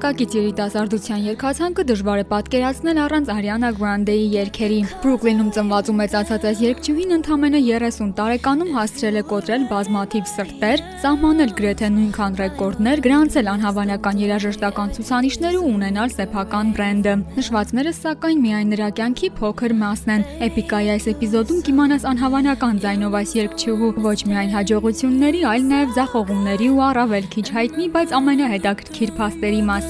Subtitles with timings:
[0.00, 6.62] Ժամանակակից երիտասարդության երգացանկը դժվար է պատկերացնել առանց Ariana Grande-ի երգերի։ Բրուքլինում ծնված ու մեծացած այս
[6.64, 14.22] երգչուհին ընդամենը 30 տարեկանում հասցրել է կոտրել բազմաթիվ սրտեր, սահմանել գրեթե նույնքան ռեկորդներ, գրանցել անհավանական
[14.24, 20.90] երաժշտական ցուցանիշներ ու ունենալ սեփական բրենդը։ Նշվածները սակայն միայն նրա կյանքի փոքր մասն են։ Էպիկայի
[20.96, 27.30] այս էպիզոդում կիմանաս անհավանական ձայնով այս երգչուհու ոչ միայն հաջողությունների, այլ նաև ձախողումների ու առավել
[27.36, 29.89] քիչ հայտնի, բայց ամենահետաքրքիր փաստերի մասին։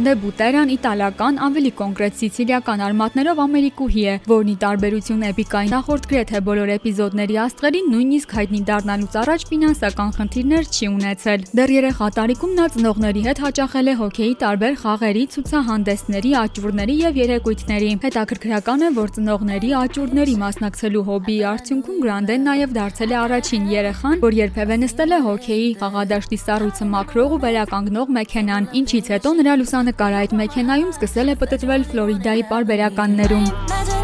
[0.00, 6.40] Grande Buteran իտալական, ավելի կոնկրետ սիցիլիական արմատներով ամերիկուհի է, որն ի տարբերություն էպիկայի նախորդ գրեթե
[6.46, 12.66] բոլոր էպիզոդների աստղերին նույնիսկ հայտնի դառնալուց առաջ ֆինանսական խնդիրներ չի ունեցել։ Դեռ երեխա տարիքում նա
[12.80, 19.70] ծնողների հետ հաճախել է հոկեյի տարբեր խաղերի, ցուցահանդեսների, աճուրների եւ երեկույթների։ Հետաքրքրական է, որ ծնողների
[19.84, 25.70] աճուրների մասնակցելու հոբիի արդյունքում Grande-ն նաեւ դարձել է առաջին երեխան, որ երբևէ նստել է հոկեյի
[25.84, 29.54] խաղադաշտի սառույցը մաքրող ու վերականգնող մեքենան, ինչից հետո նրա
[29.90, 33.99] լուսանկարը այդ մեքենայում սկսել է պտտվել Ֆլորիդայի պարբերականներում։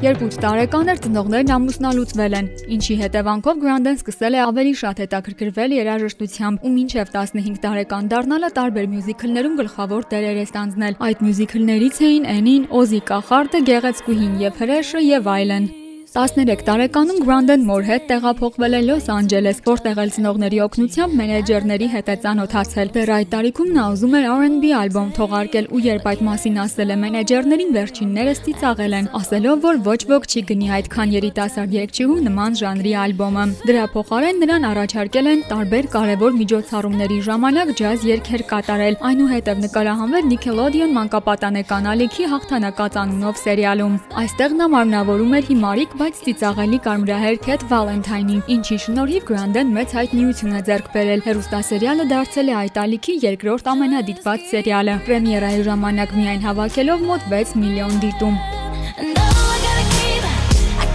[0.00, 5.74] Երբ 8 տարեկան էր, ծնողներն ամուսնալուծվել են, ինչի հետևանքով Grandin սկսել է ավելի շատ հետաքրքրվել
[5.76, 12.30] երաժշտությամբ ու մինչև 15 տարեկան դառնալը տարբեր մյուզիքլներում գլխավոր դերեր է ստանձնել։ Այդ մյուզիքլներից էին
[12.36, 15.68] Էնին, Օզի Կախարդը, Գեղեցկուհին եւ Հրեշը եւ այլն։
[16.10, 22.08] 13 տարեկանում Grandin Moore հետ տեղափոխվել է Լոս Անջելես, որտեղ էլ ծնողների օգնությամբ մենեջերների հետ
[22.10, 26.58] է ծանոթացել։ Դեռ այդ տարիքում նա ուզում էր R&B ալբոմ թողարկել ու երբ այդ մասին
[26.64, 32.18] ասել է մենեջերներին, վերջիններս ծիծաղել են, ասելով, որ ոչ ոք չի գնի այդքան երիտասարդ երգչուհու
[32.26, 38.98] նման ժանրի ալբոմը։ Դրա փոխարեն նրան առաջարկել են տարբեր կարևոր միջոցառումների ժամանակ ջազ երգեր կատարել,
[39.10, 46.78] այնուհետև նկարահանվել Nickelodeon մանկապատանեկան ալիքի հաղթանակած անունով սերիալում։ Այստեղ նա մարմնավորում էր հիմարիկ բայց ծիծաղելի
[46.84, 52.80] կարմրահեր Քեթ Վալենթայնի, ինչի շնորհիվ Grandin մեծ հայտնիություն է ձեռք բերել։ Հերոստասերիալը դարձել է այդ
[52.84, 58.42] ալիքի երկրորդ ամենադիտված սերիալը, պրեմիերայի ժամանակ միայն հավաքելով մոտ 6 միլիոն դիտում։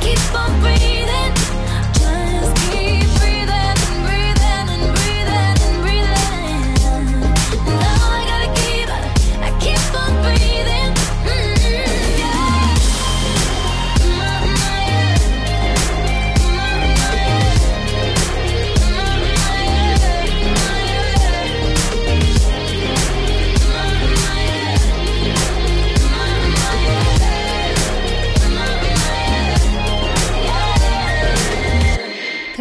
[0.06, 0.95] keep on breathing.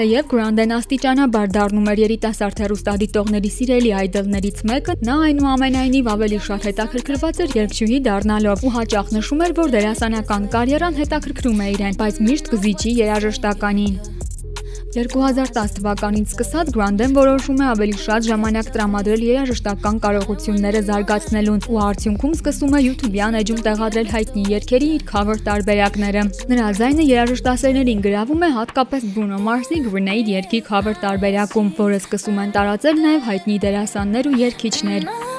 [0.04, 7.40] Թեև Grandin աստիճանաբար դառնում էր երիտասարդ հեռուստադիտողների սիրելի այդոլներից մեկը, նա այնուամենայնիվ ավելի շատ հետաքրքրված
[7.44, 12.52] էր երգչուհի դառնալով ու հաճախ նշում էր, որ դերասանական կարիերան հետաքրքրում է իրեն, բայց միշտ
[12.52, 14.13] կզիջի երաժշտականին։
[14.94, 22.36] 2010 թվականից սկսած Grandin որոշում է ավելի շատ ժամանակ տրամադրել երաժշտական կարողությունները զարգացնելուն ու արդյունքում
[22.38, 26.24] սկսում է YouTube-յան էջում տեղադրել հայտնի երգերի իր cover տարբերակները։
[26.54, 32.54] Նրա ձայնը երաժշտասերներին գրավում է հատկապես Bruno Mars-ի Grenade երգի cover տարբերակում, որը սկսում են
[32.54, 35.33] տարածել նաև հայտնի դերասաններ ու երգիչներ։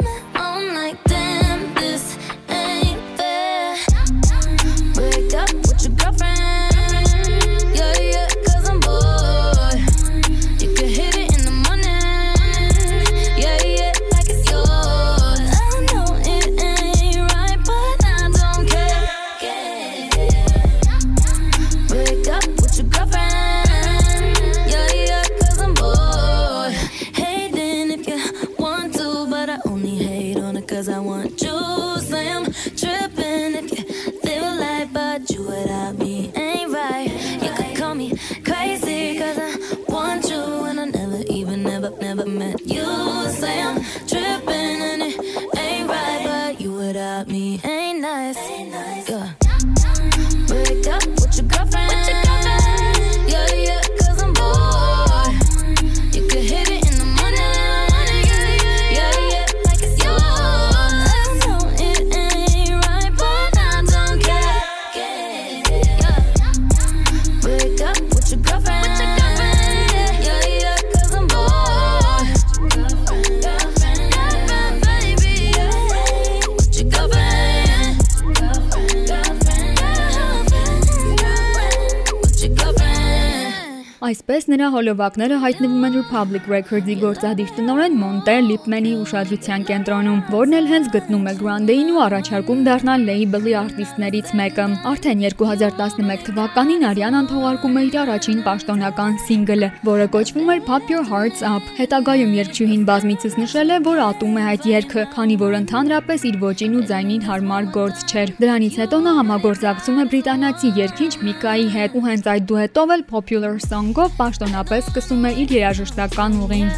[84.05, 90.67] Այսպես նրա հոլովակները հայտնվում են Republic Records-ի գործադիր տնօրեն Մոնտեր Լիպմենի ուշադրության կենտրոնում, որն էլ
[90.69, 97.79] հենց գտնում է Grandin ու առաջարկում դառնալ լեյբլի արտիստներից մեկը։ Արդեն 2011 թվականին Արիանան թողարկում
[97.81, 103.39] է իր առաջին պաշտոնական սինգլը, որը կոչվում էր Pop Your Hearts Up։ Հետագայում երգչուհին բազմիցս
[103.41, 107.69] նշել է, որ ատում է այդ երգը, քանի որ ընդհանրապես իր ոճին ու ձայնին հարմար
[107.79, 112.95] գործ չէր։ Դրանից հետո նա համագործակցում է բրիտանացի երգիչ Միկայի հետ ու հենց այդ դուետով
[112.95, 113.55] էլ Popular
[113.95, 116.71] Song-ով պաշտոնապես սկսում է իր երաժշտական ուղին։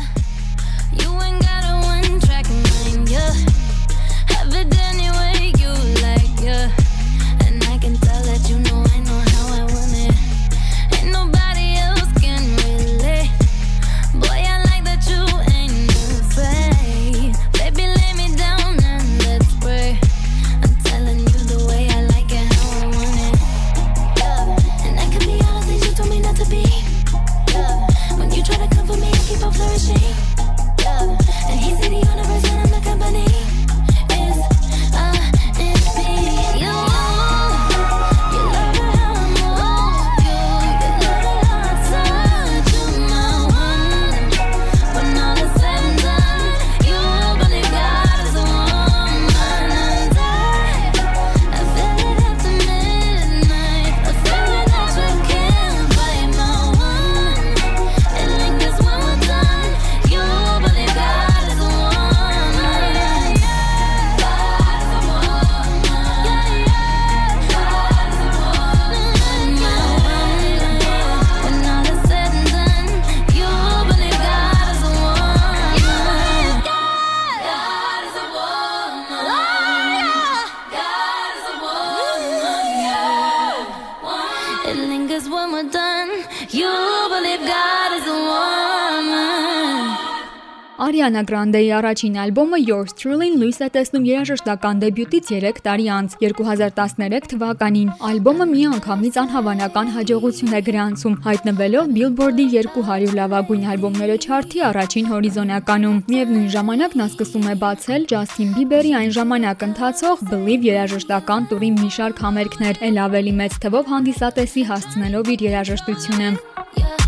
[90.97, 97.27] Ariana Grande-ի առաջին ալբոմը Yours Truly-ն լույս է տեսնում երաժշտական դեբյուտից 3 տարի անց 2013
[97.33, 106.01] թվականին։ Ալբոմը միանգամից անհավանական հաջողություն է գրանցում, հայտնվելով Billboard-ի 200 լավագույն ալբոմները չարթի առաջին հորիզոնականում։
[106.09, 111.91] Միևնույն ժամանակ նա սկսում է բացել Justin Bieber-ի այն ժամանակ ընթացող Believe երաժշտական տուրի մի
[111.93, 116.31] շարք համերգներ, ել ավելի մեծ թվով հանդիսատեսի հասցնելով իր երաժշտությունը։
[116.77, 117.06] yeah.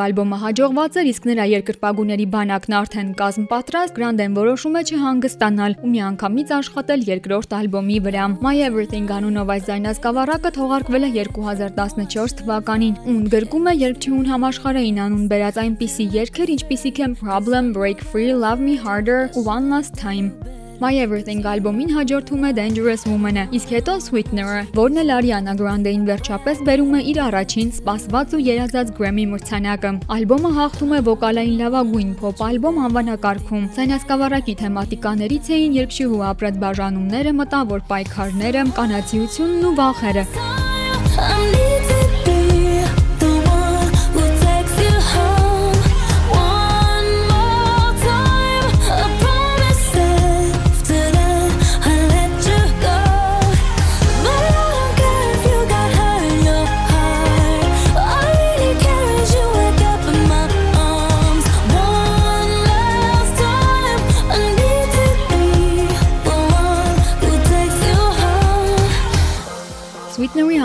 [0.00, 5.74] Թեև ալբոմը հաջողված էր, իսկ նրա երկրպագուների բանակն արդեն կազմ պատրաստ, Grande-ն որոշում է չհանգստանալ
[5.84, 12.96] ու միանգամից աշխատել երկրորդ ալբոմի վրա։ My Everything անունով այս ձայնասկավառակը թողարկվել է 2014 թվականին
[13.04, 18.64] ու ընդգրկում է երգչուհուն համաշխարհային անուն բերած այնպիսի երգեր, ինչպիսիք են Problem, Break Free, Love
[18.64, 20.32] Me Harder One Last Time։
[20.80, 26.62] My Everything ալբոմին հաջորդում է Dangerous Woman-ը, իսկ հետո Sweetener-ը, որն էլ Ariana Grande-ին վերջապես
[26.64, 32.44] բերում է իր առաջին սպասված ու երազած Grammy մրցանակը։ Ալբոմը հաղթում է վոկալային լավագույն փոփ
[32.48, 40.24] ալբոմ անվանակարգում։ Սայնասկավառակի թեմատիկաներից էին երգչուհու ապրած բաժանումները, մտավոր պայքարները, կանացիությունն ու վախերը։
[41.20, 41.69] I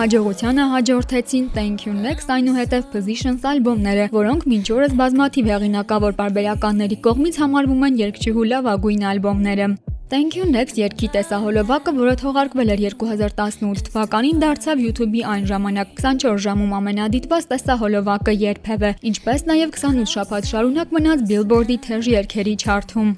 [0.05, 7.39] հաջողությանը հաջորդեցին Thank You Next այնուհետև Positions ալբոմները, որոնք մինչ օրս բազմաթիվ հեղինակավոր պարբերականների կողմից
[7.41, 9.67] համարվում են երգչուհու լավագույն ալբոմները։
[10.13, 16.45] Thank You Next երգի տեսահոլովակը, որը թողարկվել էր 2018 թվականին, դարձավ YouTube-ի այն ժամանակ 24
[16.45, 23.13] ժամում ամենադիտված տեսահոլովակը երբևէ, ինչպես նաև 28 շաբաթ շարունակ մնաց Billboard-ի թեժ երգերի չարթում։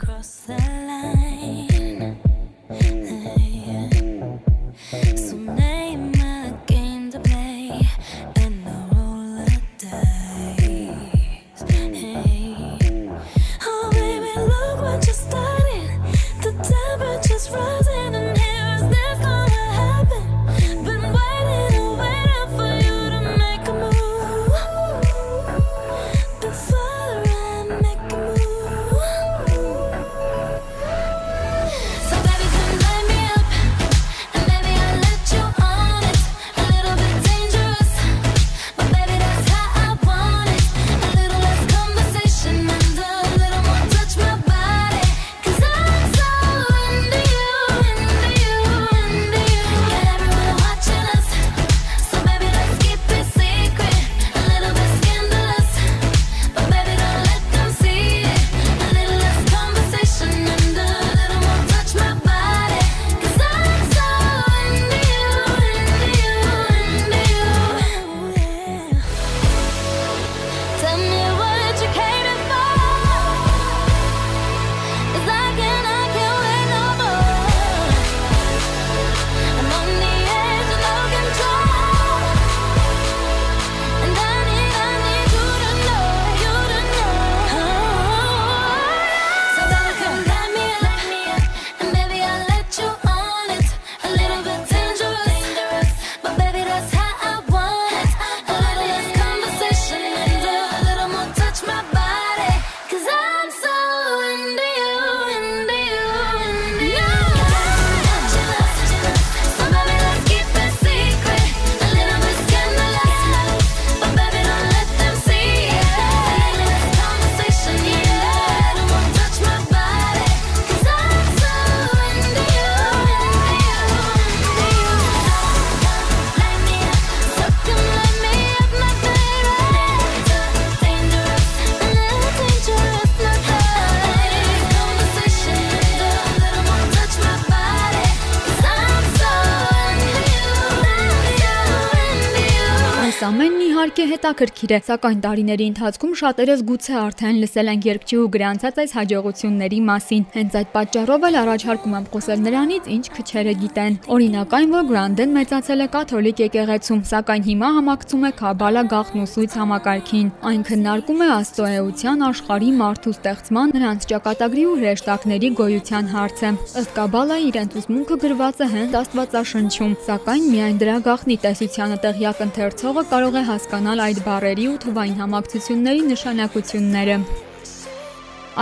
[144.08, 150.24] հետաքրքիր է, սակայն տարիների ընթացքում շատերս գուցե արդեն լսել են երգչուհու գրանցած այս հաջողությունների մասին։
[150.38, 155.36] Հենց այդ պատճառով էլ առաջարկում եմ խոսել նրանից, ինչ քչերը գիտեն։ Օրինակ այն, որ Գրանդեն
[155.38, 161.68] մեծացել է կաթոլիկ եկեղեցում, սակայն հիմա համակցում է Քաբալա գաղտնուսույց համակարգին։ Այն քննարկում է Աստծո
[161.68, 168.64] էության աշխարհի մարդու ստեղծման, նրանց ճակատագրի ու հրեշտակների գոյության հարցը։ Ըստ Կաբալայի իրենց ուսմունքը գրված
[168.64, 174.66] է հենց Աստվածաշնչում, սակայն միայն դրա գաղտնի տեսությանը տեղյակ ընթերցողը կարող է հասկանալ այդ բառերի
[174.70, 177.16] ու թվային համակցությունների նշանակությունները։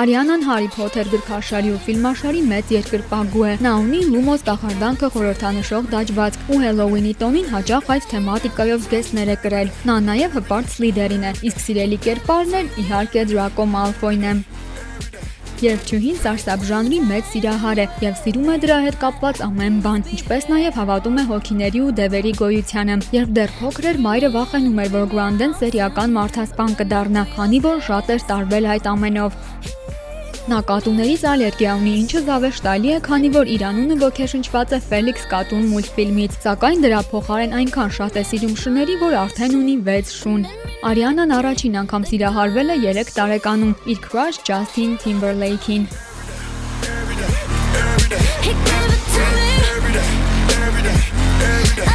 [0.02, 6.48] Արիանան Հարի Փոթեր գրքաշարի ու ֆիլմաշարի մեծ երկրպագու է։ Նա ունի Լումոս կախարդանքը խորհրդանշող դաջվածք
[6.56, 11.64] ու Հելովինի տոնին հաճախ այդ թեմատիկայով զգեստներ է կրել։ Նա նաև հպարտ Սլիդերին է, իսկ
[11.66, 14.34] սիրելի կերպարն իհարկե Դրակո Մալֆոյն է։
[15.64, 20.48] Երգչուհին սարսափ ժանրի մեծ սիրահար է եւ սիրում է դրա հետ կապված ամեն բան, ինչպես
[20.52, 25.10] նաեւ հավատում է հոգիների ու դևերի գոյությանը։ Երբ դեռ փոքր էր, մայրը վախենում էր, որ
[25.16, 29.42] Գրանդեն սերիական մարդասպան կդառնա, քանի որ շատ էր տարվել այդ ամենով։
[30.46, 35.64] Նա կատուներից ալերգիա ունի, ինչը զավեշտալի է, քանի որ իր անունը ոգեշնչված է Ֆելիքս կատուն
[35.72, 40.46] մուլտֆիլմից, սակայն դրա փոխարեն այնքան շատ է սիրում շների, որ արդեն ունի 6 շուն։
[40.92, 45.90] Արիանան առաջին անգամ սիրահարվել է 3 տարեկանում իր crush Justin Timberlake-ին։
[48.46, 49.50] He gave it to me.
[50.62, 51.95] Oh, he gave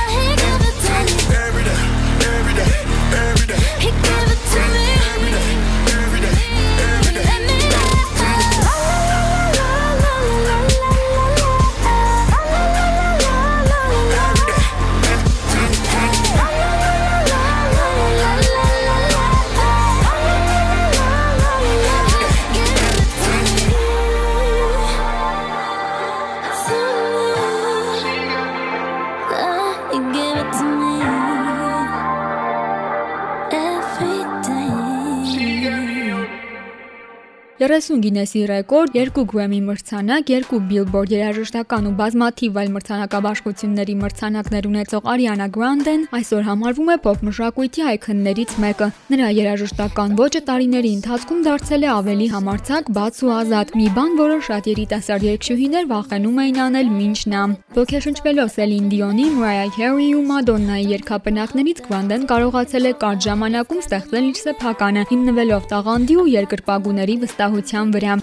[37.70, 45.06] 30 Գինեսի ռեկորդ, 2 Grammy մրցանակ, 2 Billboard երաժշտական ու բազմաթիվ այլ մրցանակաբաշխությունների մրցանակներ ունեցող
[45.12, 51.86] Ariana Grande-ն այսօր համարվում է pop մշակույթի այքոններից մեկը։ Նրա երաժշտական ոճը տարիների ընթացքում դարձել
[51.86, 56.90] է ավելի համարձակ, բաց ու ազատ, մի բան, որը շատ երիտասարդ երգչուհիներ վախենում էին անել
[56.98, 57.44] մինչ նա։
[57.78, 64.38] Ոգեշնչվելով Celine Dion-ի, Mariah Carey ու Madonna-ի երգապնակներից Grande-ն կարողացել է կարճ ժամանակում ստեղծել իր
[64.42, 67.16] սեփականը, հիմնվելով տաղանդի ու երկրպագուների
[67.60, 68.14] վստահության վրա։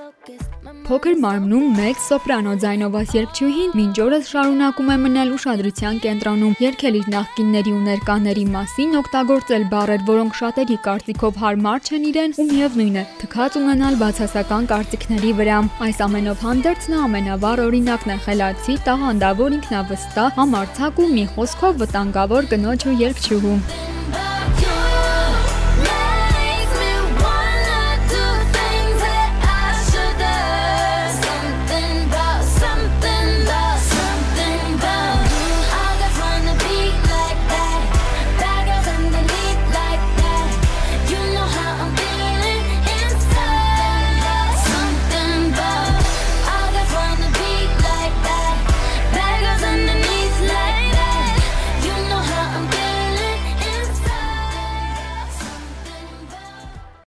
[0.88, 7.10] Փոքր մարմնում մեծ սոպրանո ձայնովաս երգչուհին մինչ օրս շարունակում է մնալ ուշադրության կենտրոնում, երգել իր
[7.12, 13.04] նախկինների ու ներկաների մասին, օգտագործել բառեր, որոնք շատերի կարծիքով հարմար չեն իրեն, ու միևնույն է,
[13.20, 20.32] թքած ունենալ բացասական կարծիքների վրա։ Այս ամենով հանդերձ նա ամենավառ օրինակն է խելացի, տաղանդավոր ինքնավստահ,
[20.40, 23.87] համարձակ ու մի խոսքով վտանգավոր կնոջ ու երգչուհու։